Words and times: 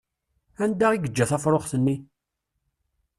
Anda 0.63 0.87
i 0.93 0.97
yeǧǧa 0.97 1.25
tafṛuxt-nni? 1.31 1.95